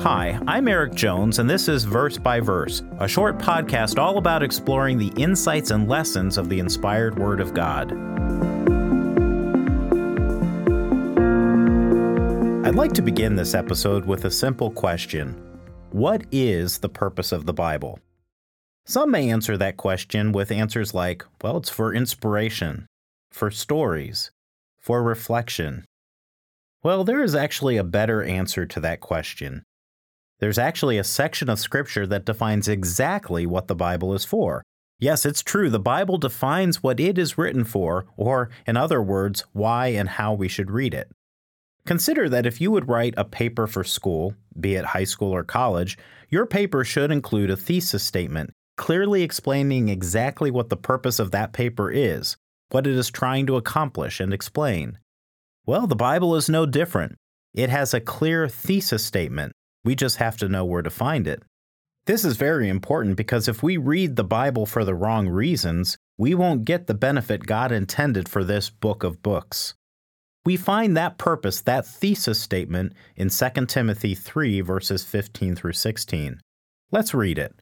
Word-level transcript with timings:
Hi, 0.00 0.38
I'm 0.46 0.68
Erik 0.68 0.94
Jones, 0.94 1.38
and 1.38 1.48
this 1.48 1.68
is 1.68 1.84
Verse 1.84 2.18
by 2.18 2.40
Verse, 2.40 2.82
a 2.98 3.08
short 3.08 3.38
podcast 3.38 3.98
all 3.98 4.18
about 4.18 4.42
exploring 4.42 4.98
the 4.98 5.12
insights 5.16 5.70
and 5.70 5.88
lessons 5.88 6.36
of 6.36 6.48
the 6.48 6.58
inspired 6.58 7.18
Word 7.18 7.40
of 7.40 7.54
God. 7.54 7.92
I'd 12.66 12.74
like 12.74 12.92
to 12.94 13.02
begin 13.02 13.36
this 13.36 13.54
episode 13.54 14.04
with 14.04 14.24
a 14.24 14.30
simple 14.30 14.70
question 14.70 15.40
What 15.92 16.24
is 16.32 16.78
the 16.78 16.88
purpose 16.88 17.30
of 17.30 17.46
the 17.46 17.54
Bible? 17.54 18.00
Some 18.84 19.10
may 19.10 19.30
answer 19.30 19.56
that 19.56 19.76
question 19.76 20.32
with 20.32 20.50
answers 20.50 20.92
like, 20.92 21.24
well, 21.42 21.58
it's 21.58 21.70
for 21.70 21.94
inspiration, 21.94 22.86
for 23.30 23.50
stories, 23.50 24.30
for 24.78 25.02
reflection. 25.02 25.84
Well, 26.82 27.04
there 27.04 27.22
is 27.22 27.34
actually 27.34 27.76
a 27.76 27.84
better 27.84 28.22
answer 28.22 28.66
to 28.66 28.80
that 28.80 29.00
question. 29.00 29.62
There's 30.40 30.58
actually 30.58 30.98
a 30.98 31.04
section 31.04 31.48
of 31.48 31.58
Scripture 31.58 32.06
that 32.06 32.26
defines 32.26 32.68
exactly 32.68 33.46
what 33.46 33.68
the 33.68 33.74
Bible 33.74 34.14
is 34.14 34.24
for. 34.24 34.62
Yes, 34.98 35.26
it's 35.26 35.42
true, 35.42 35.70
the 35.70 35.78
Bible 35.78 36.18
defines 36.18 36.82
what 36.82 37.00
it 37.00 37.18
is 37.18 37.36
written 37.36 37.64
for, 37.64 38.06
or, 38.16 38.50
in 38.66 38.76
other 38.76 39.02
words, 39.02 39.44
why 39.52 39.88
and 39.88 40.08
how 40.08 40.32
we 40.32 40.48
should 40.48 40.70
read 40.70 40.94
it. 40.94 41.10
Consider 41.86 42.28
that 42.28 42.46
if 42.46 42.60
you 42.60 42.70
would 42.70 42.88
write 42.88 43.14
a 43.16 43.24
paper 43.24 43.66
for 43.66 43.84
school, 43.84 44.34
be 44.58 44.74
it 44.74 44.86
high 44.86 45.04
school 45.04 45.32
or 45.32 45.44
college, 45.44 45.98
your 46.30 46.46
paper 46.46 46.84
should 46.84 47.10
include 47.10 47.50
a 47.50 47.56
thesis 47.56 48.02
statement, 48.02 48.50
clearly 48.76 49.22
explaining 49.22 49.88
exactly 49.88 50.50
what 50.50 50.70
the 50.70 50.76
purpose 50.76 51.18
of 51.18 51.30
that 51.32 51.52
paper 51.52 51.90
is, 51.90 52.36
what 52.70 52.86
it 52.86 52.94
is 52.94 53.10
trying 53.10 53.46
to 53.46 53.56
accomplish 53.56 54.20
and 54.20 54.32
explain. 54.32 54.98
Well, 55.66 55.86
the 55.86 55.96
Bible 55.96 56.34
is 56.36 56.48
no 56.48 56.66
different. 56.66 57.16
It 57.52 57.68
has 57.68 57.92
a 57.92 58.00
clear 58.00 58.48
thesis 58.48 59.04
statement, 59.04 59.52
we 59.84 59.94
just 59.94 60.16
have 60.16 60.36
to 60.38 60.48
know 60.48 60.64
where 60.64 60.82
to 60.82 60.90
find 60.90 61.26
it. 61.26 61.42
This 62.06 62.24
is 62.24 62.36
very 62.36 62.68
important 62.68 63.16
because 63.16 63.48
if 63.48 63.62
we 63.62 63.76
read 63.76 64.16
the 64.16 64.24
Bible 64.24 64.66
for 64.66 64.84
the 64.84 64.94
wrong 64.94 65.28
reasons, 65.28 65.96
we 66.18 66.34
won't 66.34 66.64
get 66.64 66.86
the 66.86 66.94
benefit 66.94 67.46
God 67.46 67.72
intended 67.72 68.28
for 68.28 68.44
this 68.44 68.68
book 68.68 69.04
of 69.04 69.22
books. 69.22 69.74
We 70.44 70.58
find 70.58 70.94
that 70.96 71.16
purpose, 71.16 71.62
that 71.62 71.86
thesis 71.86 72.38
statement, 72.38 72.92
in 73.16 73.30
2 73.30 73.66
Timothy 73.66 74.14
3, 74.14 74.60
verses 74.60 75.02
15 75.02 75.56
through 75.56 75.72
16. 75.72 76.40
Let's 76.92 77.14
read 77.14 77.38
it. 77.38 77.54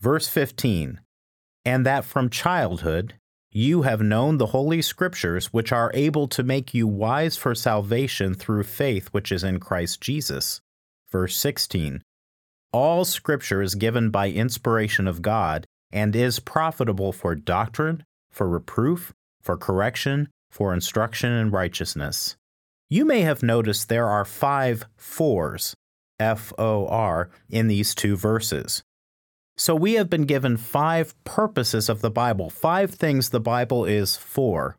Verse 0.00 0.28
15 0.28 1.00
And 1.64 1.84
that 1.84 2.04
from 2.04 2.30
childhood 2.30 3.14
you 3.50 3.82
have 3.82 4.00
known 4.00 4.38
the 4.38 4.46
Holy 4.46 4.82
Scriptures, 4.82 5.52
which 5.52 5.72
are 5.72 5.90
able 5.94 6.28
to 6.28 6.42
make 6.44 6.72
you 6.74 6.86
wise 6.86 7.36
for 7.36 7.54
salvation 7.54 8.34
through 8.34 8.62
faith 8.64 9.08
which 9.08 9.32
is 9.32 9.42
in 9.42 9.58
Christ 9.58 10.00
Jesus 10.00 10.60
verse 11.10 11.36
16. 11.36 12.02
All 12.72 13.04
scripture 13.04 13.62
is 13.62 13.74
given 13.74 14.10
by 14.10 14.28
inspiration 14.28 15.06
of 15.06 15.22
God 15.22 15.66
and 15.92 16.14
is 16.14 16.40
profitable 16.40 17.12
for 17.12 17.34
doctrine, 17.34 18.04
for 18.30 18.48
reproof, 18.48 19.14
for 19.40 19.56
correction, 19.56 20.28
for 20.50 20.74
instruction 20.74 21.32
in 21.32 21.50
righteousness. 21.50 22.36
You 22.88 23.04
may 23.04 23.22
have 23.22 23.42
noticed 23.42 23.88
there 23.88 24.08
are 24.08 24.24
five 24.24 24.84
fours, 24.96 25.74
F 26.20 26.52
O 26.58 26.86
R, 26.86 27.30
in 27.48 27.68
these 27.68 27.94
two 27.94 28.16
verses. 28.16 28.82
So 29.56 29.74
we 29.74 29.94
have 29.94 30.10
been 30.10 30.24
given 30.24 30.56
five 30.56 31.14
purposes 31.24 31.88
of 31.88 32.02
the 32.02 32.10
Bible, 32.10 32.50
five 32.50 32.90
things 32.90 33.30
the 33.30 33.40
Bible 33.40 33.84
is 33.84 34.16
for. 34.16 34.76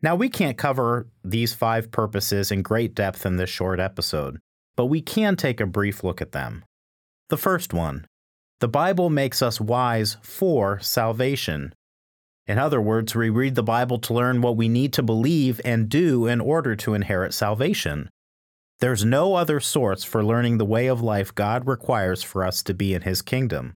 Now, 0.00 0.16
we 0.16 0.30
can't 0.30 0.56
cover 0.56 1.06
these 1.22 1.54
five 1.54 1.90
purposes 1.90 2.50
in 2.50 2.62
great 2.62 2.94
depth 2.94 3.24
in 3.24 3.36
this 3.36 3.50
short 3.50 3.78
episode 3.78 4.40
but 4.76 4.86
we 4.86 5.00
can 5.00 5.36
take 5.36 5.60
a 5.60 5.66
brief 5.66 6.02
look 6.02 6.20
at 6.20 6.32
them. 6.32 6.64
The 7.28 7.36
first 7.36 7.72
one 7.72 8.06
the 8.60 8.68
Bible 8.68 9.10
makes 9.10 9.42
us 9.42 9.60
wise 9.60 10.18
for 10.22 10.78
salvation. 10.78 11.74
In 12.46 12.58
other 12.58 12.80
words, 12.80 13.12
we 13.12 13.28
read 13.28 13.56
the 13.56 13.62
Bible 13.62 13.98
to 13.98 14.14
learn 14.14 14.40
what 14.40 14.56
we 14.56 14.68
need 14.68 14.92
to 14.92 15.02
believe 15.02 15.60
and 15.64 15.88
do 15.88 16.26
in 16.26 16.40
order 16.40 16.76
to 16.76 16.94
inherit 16.94 17.34
salvation. 17.34 18.08
There's 18.78 19.04
no 19.04 19.34
other 19.34 19.58
source 19.58 20.04
for 20.04 20.24
learning 20.24 20.58
the 20.58 20.64
way 20.64 20.86
of 20.86 21.00
life 21.00 21.34
God 21.34 21.66
requires 21.66 22.22
for 22.22 22.44
us 22.44 22.62
to 22.62 22.72
be 22.72 22.94
in 22.94 23.02
His 23.02 23.20
kingdom. 23.22 23.74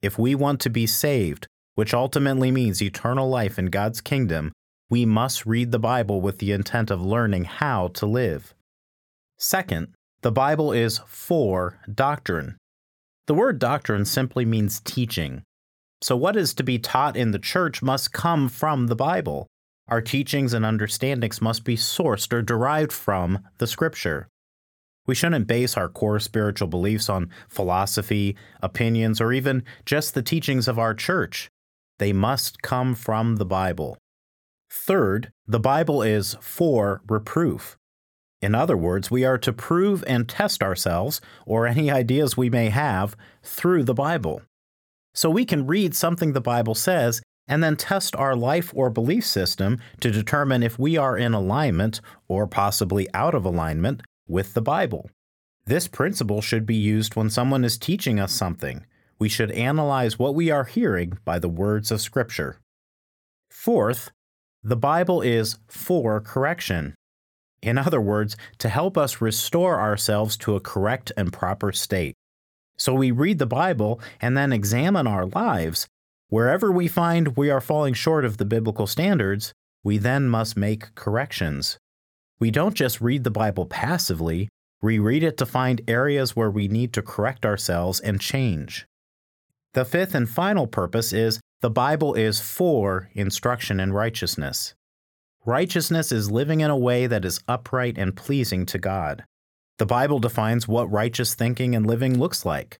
If 0.00 0.18
we 0.18 0.34
want 0.34 0.60
to 0.60 0.70
be 0.70 0.86
saved, 0.86 1.46
which 1.74 1.92
ultimately 1.92 2.50
means 2.50 2.82
eternal 2.82 3.28
life 3.28 3.58
in 3.58 3.66
God's 3.66 4.00
kingdom, 4.00 4.52
we 4.88 5.04
must 5.04 5.44
read 5.44 5.70
the 5.70 5.78
Bible 5.78 6.20
with 6.20 6.38
the 6.38 6.52
intent 6.52 6.90
of 6.90 7.02
learning 7.02 7.44
how 7.44 7.88
to 7.88 8.06
live. 8.06 8.54
Second, 9.36 9.88
the 10.22 10.32
Bible 10.32 10.72
is 10.72 11.00
for 11.06 11.78
doctrine. 11.92 12.56
The 13.26 13.34
word 13.34 13.58
doctrine 13.58 14.04
simply 14.04 14.44
means 14.44 14.80
teaching. 14.80 15.42
So, 16.02 16.16
what 16.16 16.36
is 16.36 16.54
to 16.54 16.64
be 16.64 16.78
taught 16.78 17.16
in 17.16 17.30
the 17.30 17.38
church 17.38 17.82
must 17.82 18.12
come 18.12 18.48
from 18.48 18.86
the 18.86 18.96
Bible. 18.96 19.46
Our 19.86 20.00
teachings 20.00 20.52
and 20.52 20.64
understandings 20.64 21.40
must 21.40 21.64
be 21.64 21.76
sourced 21.76 22.32
or 22.32 22.42
derived 22.42 22.92
from 22.92 23.40
the 23.58 23.66
Scripture. 23.66 24.28
We 25.06 25.14
shouldn't 25.14 25.46
base 25.46 25.76
our 25.76 25.88
core 25.88 26.20
spiritual 26.20 26.68
beliefs 26.68 27.08
on 27.08 27.30
philosophy, 27.48 28.36
opinions, 28.62 29.20
or 29.20 29.32
even 29.32 29.62
just 29.86 30.14
the 30.14 30.22
teachings 30.22 30.68
of 30.68 30.78
our 30.78 30.94
church. 30.94 31.48
They 31.98 32.12
must 32.12 32.60
come 32.60 32.94
from 32.94 33.36
the 33.36 33.46
Bible. 33.46 33.96
Third, 34.70 35.32
the 35.46 35.60
Bible 35.60 36.02
is 36.02 36.36
for 36.40 37.02
reproof. 37.08 37.76
In 38.40 38.54
other 38.54 38.76
words, 38.76 39.10
we 39.10 39.24
are 39.24 39.38
to 39.38 39.52
prove 39.52 40.04
and 40.06 40.28
test 40.28 40.62
ourselves, 40.62 41.20
or 41.44 41.66
any 41.66 41.90
ideas 41.90 42.36
we 42.36 42.50
may 42.50 42.70
have, 42.70 43.16
through 43.42 43.84
the 43.84 43.94
Bible. 43.94 44.42
So 45.14 45.28
we 45.28 45.44
can 45.44 45.66
read 45.66 45.94
something 45.96 46.32
the 46.32 46.40
Bible 46.40 46.74
says 46.74 47.20
and 47.48 47.64
then 47.64 47.76
test 47.76 48.14
our 48.14 48.36
life 48.36 48.70
or 48.74 48.90
belief 48.90 49.24
system 49.24 49.78
to 50.00 50.10
determine 50.10 50.62
if 50.62 50.78
we 50.78 50.96
are 50.96 51.16
in 51.16 51.32
alignment, 51.32 52.00
or 52.28 52.46
possibly 52.46 53.08
out 53.14 53.34
of 53.34 53.44
alignment, 53.44 54.02
with 54.28 54.52
the 54.52 54.62
Bible. 54.62 55.10
This 55.64 55.88
principle 55.88 56.42
should 56.42 56.66
be 56.66 56.76
used 56.76 57.16
when 57.16 57.30
someone 57.30 57.64
is 57.64 57.78
teaching 57.78 58.20
us 58.20 58.32
something. 58.32 58.84
We 59.18 59.28
should 59.28 59.50
analyze 59.50 60.18
what 60.18 60.34
we 60.34 60.50
are 60.50 60.64
hearing 60.64 61.18
by 61.24 61.38
the 61.38 61.48
words 61.48 61.90
of 61.90 62.00
Scripture. 62.00 62.58
Fourth, 63.50 64.10
the 64.62 64.76
Bible 64.76 65.22
is 65.22 65.58
for 65.66 66.20
correction. 66.20 66.94
In 67.62 67.78
other 67.78 68.00
words, 68.00 68.36
to 68.58 68.68
help 68.68 68.96
us 68.96 69.20
restore 69.20 69.80
ourselves 69.80 70.36
to 70.38 70.54
a 70.56 70.60
correct 70.60 71.12
and 71.16 71.32
proper 71.32 71.72
state. 71.72 72.14
So 72.76 72.94
we 72.94 73.10
read 73.10 73.38
the 73.38 73.46
Bible 73.46 74.00
and 74.20 74.36
then 74.36 74.52
examine 74.52 75.06
our 75.06 75.26
lives. 75.26 75.88
Wherever 76.28 76.70
we 76.70 76.88
find 76.88 77.36
we 77.36 77.50
are 77.50 77.60
falling 77.60 77.94
short 77.94 78.24
of 78.24 78.36
the 78.36 78.44
biblical 78.44 78.86
standards, 78.86 79.52
we 79.82 79.98
then 79.98 80.28
must 80.28 80.56
make 80.56 80.94
corrections. 80.94 81.78
We 82.38 82.50
don't 82.50 82.74
just 82.74 83.00
read 83.00 83.24
the 83.24 83.30
Bible 83.30 83.66
passively, 83.66 84.48
we 84.80 85.00
read 85.00 85.24
it 85.24 85.36
to 85.38 85.46
find 85.46 85.80
areas 85.88 86.36
where 86.36 86.50
we 86.50 86.68
need 86.68 86.92
to 86.92 87.02
correct 87.02 87.44
ourselves 87.44 87.98
and 87.98 88.20
change. 88.20 88.86
The 89.74 89.84
fifth 89.84 90.14
and 90.14 90.28
final 90.28 90.68
purpose 90.68 91.12
is 91.12 91.40
the 91.60 91.70
Bible 91.70 92.14
is 92.14 92.40
for 92.40 93.10
instruction 93.14 93.80
in 93.80 93.92
righteousness. 93.92 94.74
Righteousness 95.48 96.12
is 96.12 96.30
living 96.30 96.60
in 96.60 96.68
a 96.68 96.76
way 96.76 97.06
that 97.06 97.24
is 97.24 97.40
upright 97.48 97.96
and 97.96 98.14
pleasing 98.14 98.66
to 98.66 98.76
God. 98.76 99.24
The 99.78 99.86
Bible 99.86 100.18
defines 100.18 100.68
what 100.68 100.92
righteous 100.92 101.34
thinking 101.34 101.74
and 101.74 101.86
living 101.86 102.18
looks 102.18 102.44
like. 102.44 102.76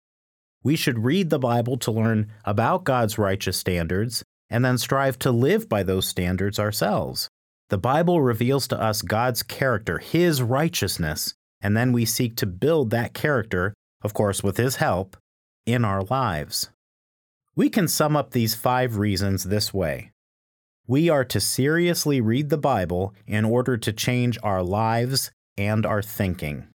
We 0.61 0.75
should 0.75 1.03
read 1.03 1.31
the 1.31 1.39
Bible 1.39 1.77
to 1.77 1.91
learn 1.91 2.31
about 2.45 2.83
God's 2.83 3.17
righteous 3.17 3.57
standards 3.57 4.23
and 4.51 4.63
then 4.63 4.77
strive 4.77 5.17
to 5.17 5.31
live 5.31 5.67
by 5.67 5.81
those 5.81 6.07
standards 6.07 6.59
ourselves. 6.59 7.27
The 7.69 7.79
Bible 7.79 8.21
reveals 8.21 8.67
to 8.67 8.79
us 8.79 9.01
God's 9.01 9.41
character, 9.41 9.97
His 9.97 10.43
righteousness, 10.43 11.33
and 11.61 11.75
then 11.75 11.91
we 11.91 12.05
seek 12.05 12.35
to 12.35 12.45
build 12.45 12.91
that 12.91 13.15
character, 13.15 13.73
of 14.03 14.13
course, 14.13 14.43
with 14.43 14.57
His 14.57 14.75
help, 14.75 15.17
in 15.65 15.83
our 15.83 16.03
lives. 16.03 16.69
We 17.55 17.71
can 17.71 17.87
sum 17.87 18.15
up 18.15 18.29
these 18.29 18.53
five 18.53 18.97
reasons 18.97 19.45
this 19.45 19.73
way 19.73 20.11
we 20.89 21.07
are 21.07 21.23
to 21.23 21.39
seriously 21.39 22.19
read 22.19 22.49
the 22.49 22.57
Bible 22.57 23.13
in 23.27 23.45
order 23.45 23.77
to 23.77 23.93
change 23.93 24.39
our 24.41 24.63
lives 24.63 25.29
and 25.55 25.85
our 25.85 26.01
thinking. 26.01 26.67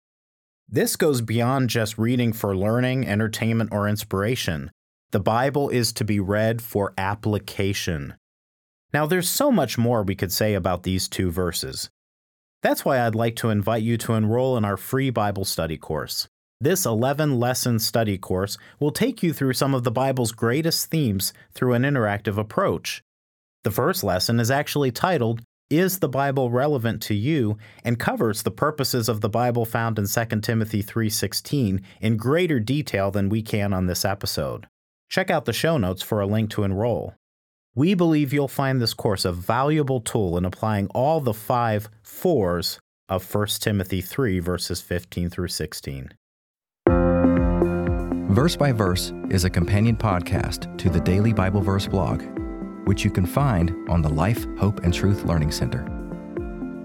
This 0.69 0.95
goes 0.95 1.19
beyond 1.19 1.69
just 1.69 1.97
reading 1.97 2.31
for 2.31 2.55
learning, 2.55 3.05
entertainment, 3.05 3.73
or 3.73 3.89
inspiration. 3.89 4.71
The 5.11 5.19
Bible 5.19 5.67
is 5.67 5.91
to 5.91 6.05
be 6.05 6.21
read 6.21 6.61
for 6.61 6.93
application. 6.97 8.13
Now, 8.93 9.05
there's 9.05 9.29
so 9.29 9.51
much 9.51 9.77
more 9.77 10.01
we 10.01 10.15
could 10.15 10.31
say 10.31 10.53
about 10.53 10.83
these 10.83 11.09
two 11.09 11.29
verses. 11.29 11.89
That's 12.63 12.85
why 12.85 13.01
I'd 13.01 13.15
like 13.15 13.35
to 13.37 13.49
invite 13.49 13.83
you 13.83 13.97
to 13.97 14.13
enroll 14.13 14.55
in 14.55 14.63
our 14.63 14.77
free 14.77 15.09
Bible 15.09 15.43
study 15.43 15.77
course. 15.77 16.29
This 16.61 16.85
11 16.85 17.37
lesson 17.37 17.79
study 17.79 18.17
course 18.17 18.57
will 18.79 18.91
take 18.91 19.21
you 19.21 19.33
through 19.33 19.53
some 19.53 19.75
of 19.75 19.83
the 19.83 19.91
Bible's 19.91 20.31
greatest 20.31 20.89
themes 20.89 21.33
through 21.53 21.73
an 21.73 21.83
interactive 21.83 22.37
approach. 22.37 23.01
The 23.65 23.71
first 23.71 24.03
lesson 24.03 24.39
is 24.39 24.51
actually 24.51 24.91
titled 24.91 25.41
Is 25.71 25.97
the 25.97 26.07
Bible 26.07 26.51
relevant 26.51 27.01
to 27.01 27.15
you 27.15 27.57
and 27.83 27.97
covers 27.97 28.43
the 28.43 28.51
purposes 28.51 29.09
of 29.09 29.21
the 29.21 29.27
Bible 29.27 29.65
found 29.65 29.97
in 29.97 30.05
2 30.05 30.43
Timothy 30.43 30.83
3:16 30.83 31.81
in 31.99 32.15
greater 32.15 32.59
detail 32.59 33.09
than 33.09 33.27
we 33.27 33.41
can 33.41 33.73
on 33.73 33.87
this 33.87 34.05
episode? 34.05 34.67
Check 35.09 35.31
out 35.31 35.45
the 35.45 35.51
show 35.51 35.79
notes 35.79 36.03
for 36.03 36.21
a 36.21 36.27
link 36.27 36.51
to 36.51 36.61
enroll. 36.61 37.15
We 37.73 37.95
believe 37.95 38.31
you'll 38.31 38.47
find 38.47 38.79
this 38.79 38.93
course 38.93 39.25
a 39.25 39.31
valuable 39.31 39.99
tool 39.99 40.37
in 40.37 40.45
applying 40.45 40.85
all 40.89 41.19
the 41.19 41.33
five 41.33 41.89
fours 42.03 42.79
of 43.09 43.23
1 43.33 43.47
Timothy 43.61 44.01
3 44.01 44.37
verses 44.37 44.79
15 44.79 45.31
through 45.31 45.47
16. 45.47 46.11
Verse 48.29 48.55
by 48.55 48.71
Verse 48.71 49.11
is 49.31 49.43
a 49.43 49.49
companion 49.49 49.95
podcast 49.95 50.77
to 50.77 50.91
the 50.91 50.99
Daily 50.99 51.33
Bible 51.33 51.61
Verse 51.61 51.87
blog, 51.87 52.21
which 52.85 53.03
you 53.03 53.11
can 53.11 53.25
find 53.25 53.75
on 53.89 54.01
the 54.01 54.09
Life, 54.09 54.45
Hope, 54.57 54.79
and 54.83 54.93
Truth 54.93 55.25
Learning 55.25 55.51
Center. 55.51 55.85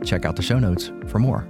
Check 0.05 0.25
out 0.25 0.37
the 0.37 0.43
show 0.43 0.59
notes 0.59 0.91
for 1.07 1.19
more. 1.19 1.47